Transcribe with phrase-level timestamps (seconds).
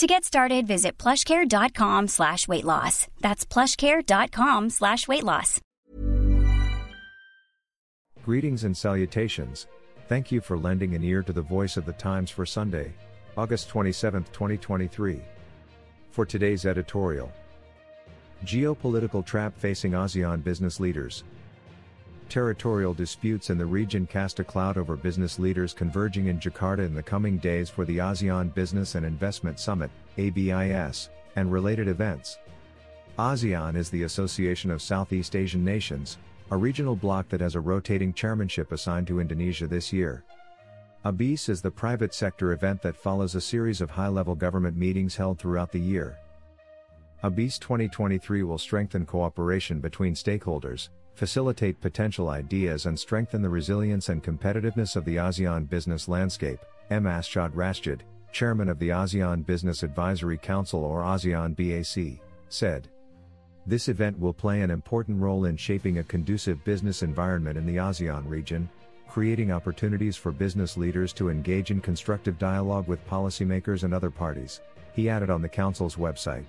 [0.00, 3.06] To get started, visit plushcare.com slash weight loss.
[3.20, 5.60] That's plushcare.com slash weight loss.
[8.24, 9.66] Greetings and salutations.
[10.08, 12.94] Thank you for lending an ear to the voice of the Times for Sunday,
[13.36, 15.20] August 27, 2023.
[16.12, 17.30] For today's editorial
[18.46, 21.24] Geopolitical trap facing ASEAN business leaders.
[22.30, 26.94] Territorial disputes in the region cast a cloud over business leaders converging in Jakarta in
[26.94, 32.38] the coming days for the ASEAN Business and Investment Summit, ABIS, and related events.
[33.18, 36.18] ASEAN is the Association of Southeast Asian Nations,
[36.52, 40.22] a regional bloc that has a rotating chairmanship assigned to Indonesia this year.
[41.04, 45.16] ABIS is the private sector event that follows a series of high level government meetings
[45.16, 46.16] held throughout the year.
[47.24, 54.24] ABIS 2023 will strengthen cooperation between stakeholders, facilitate potential ideas and strengthen the resilience and
[54.24, 57.04] competitiveness of the ASEAN business landscape, M.
[57.04, 58.00] Arsjad Rasjid,
[58.32, 62.88] chairman of the ASEAN Business Advisory Council or ASEAN BAC, said.
[63.66, 67.76] This event will play an important role in shaping a conducive business environment in the
[67.76, 68.66] ASEAN region,
[69.06, 74.62] creating opportunities for business leaders to engage in constructive dialogue with policymakers and other parties,
[74.94, 76.46] he added on the Council's website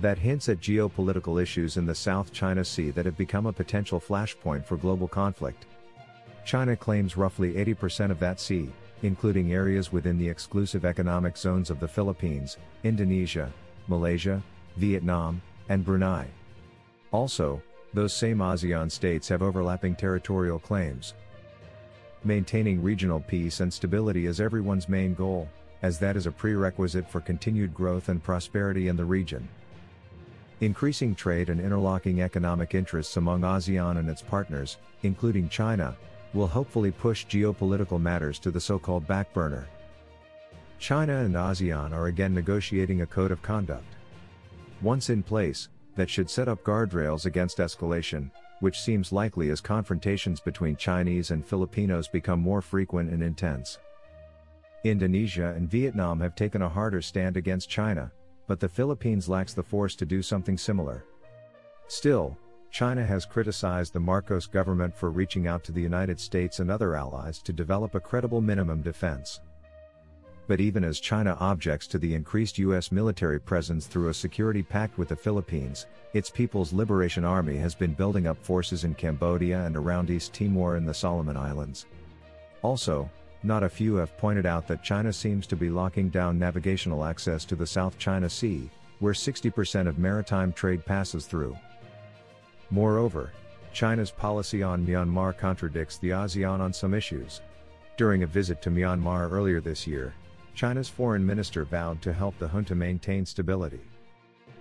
[0.00, 4.00] that hints at geopolitical issues in the South China Sea that have become a potential
[4.00, 5.66] flashpoint for global conflict.
[6.44, 8.70] China claims roughly 80% of that sea,
[9.02, 13.52] including areas within the exclusive economic zones of the Philippines, Indonesia,
[13.88, 14.42] Malaysia,
[14.76, 16.26] Vietnam, and Brunei.
[17.12, 17.62] Also,
[17.92, 21.14] those same ASEAN states have overlapping territorial claims.
[22.24, 25.48] Maintaining regional peace and stability is everyone's main goal,
[25.82, 29.48] as that is a prerequisite for continued growth and prosperity in the region.
[30.60, 35.96] Increasing trade and interlocking economic interests among ASEAN and its partners, including China,
[36.34, 39.66] will hopefully push geopolitical matters to the so-called back burner.
[40.78, 43.96] China and ASEAN are again negotiating a code of conduct.
[44.82, 50.40] Once in place, that should set up guardrails against escalation, which seems likely as confrontations
[50.40, 53.78] between Chinese and Filipinos become more frequent and intense.
[54.84, 58.12] Indonesia and Vietnam have taken a harder stand against China,
[58.50, 61.04] but the Philippines lacks the force to do something similar.
[61.86, 62.36] Still,
[62.72, 66.96] China has criticized the Marcos government for reaching out to the United States and other
[66.96, 69.40] allies to develop a credible minimum defense.
[70.48, 72.90] But even as China objects to the increased U.S.
[72.90, 77.94] military presence through a security pact with the Philippines, its People's Liberation Army has been
[77.94, 81.86] building up forces in Cambodia and around East Timor and the Solomon Islands.
[82.62, 83.08] Also,
[83.42, 87.44] not a few have pointed out that China seems to be locking down navigational access
[87.46, 91.56] to the South China Sea, where 60% of maritime trade passes through.
[92.70, 93.32] Moreover,
[93.72, 97.40] China's policy on Myanmar contradicts the ASEAN on some issues.
[97.96, 100.14] During a visit to Myanmar earlier this year,
[100.54, 103.80] China's foreign minister vowed to help the junta maintain stability.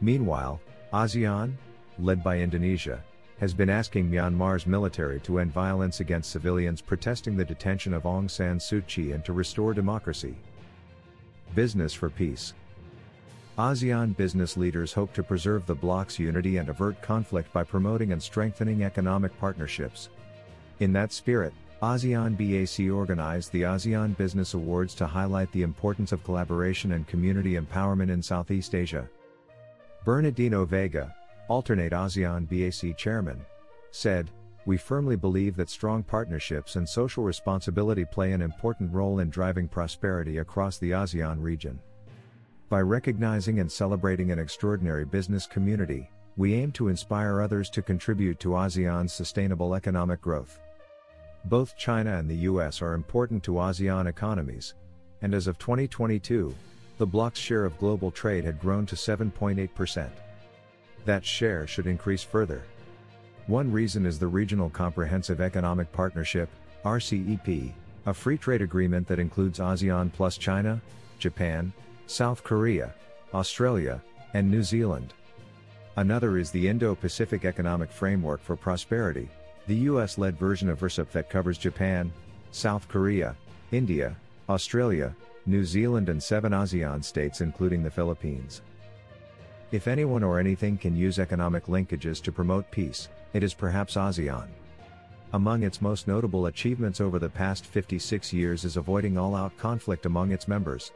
[0.00, 0.60] Meanwhile,
[0.92, 1.54] ASEAN,
[1.98, 3.02] led by Indonesia,
[3.40, 8.30] has been asking Myanmar's military to end violence against civilians protesting the detention of Aung
[8.30, 10.36] San Suu Kyi and to restore democracy.
[11.54, 12.52] Business for Peace
[13.58, 18.22] ASEAN business leaders hope to preserve the bloc's unity and avert conflict by promoting and
[18.22, 20.08] strengthening economic partnerships.
[20.78, 21.52] In that spirit,
[21.82, 27.54] ASEAN BAC organized the ASEAN Business Awards to highlight the importance of collaboration and community
[27.54, 29.08] empowerment in Southeast Asia.
[30.04, 31.14] Bernardino Vega,
[31.50, 33.44] alternate ASEAN BAC chairman,
[33.90, 34.30] said,
[34.66, 39.66] We firmly believe that strong partnerships and social responsibility play an important role in driving
[39.66, 41.80] prosperity across the ASEAN region.
[42.68, 48.38] By recognizing and celebrating an extraordinary business community, we aim to inspire others to contribute
[48.40, 50.60] to ASEAN's sustainable economic growth.
[51.46, 54.74] Both China and the US are important to ASEAN economies,
[55.20, 56.54] and as of 2022,
[56.98, 60.10] the bloc's share of global trade had grown to 7.8%
[61.04, 62.62] that share should increase further.
[63.46, 66.48] One reason is the Regional Comprehensive Economic Partnership,
[66.84, 67.72] RCEP,
[68.06, 70.80] a free trade agreement that includes ASEAN plus China,
[71.18, 71.72] Japan,
[72.06, 72.94] South Korea,
[73.34, 74.00] Australia,
[74.34, 75.12] and New Zealand.
[75.96, 79.28] Another is the Indo Pacific Economic Framework for Prosperity,
[79.66, 82.12] the US led version of RCEP that covers Japan,
[82.52, 83.36] South Korea,
[83.72, 84.16] India,
[84.48, 85.14] Australia,
[85.46, 88.62] New Zealand, and seven ASEAN states, including the Philippines.
[89.72, 94.48] If anyone or anything can use economic linkages to promote peace, it is perhaps ASEAN.
[95.32, 100.06] Among its most notable achievements over the past 56 years is avoiding all out conflict
[100.06, 100.90] among its members.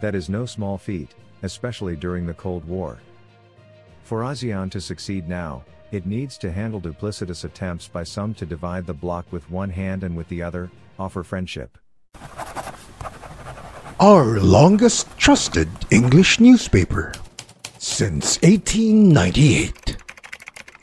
[0.00, 2.98] That is no small feat, especially during the Cold War.
[4.04, 8.86] For ASEAN to succeed now, it needs to handle duplicitous attempts by some to divide
[8.86, 10.70] the bloc with one hand and with the other,
[11.00, 11.76] offer friendship.
[13.98, 17.12] Our longest trusted English newspaper
[17.78, 19.96] since 1898.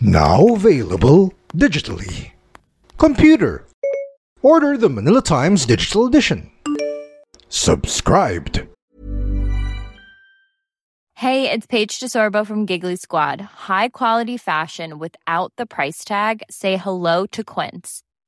[0.00, 2.32] Now available digitally.
[2.98, 3.66] Computer.
[4.42, 6.50] Order the Manila Times Digital Edition.
[7.48, 8.66] Subscribed.
[11.16, 13.40] Hey, it's Paige DeSorbo from Giggly Squad.
[13.40, 16.42] High quality fashion without the price tag.
[16.50, 18.02] Say hello to Quince.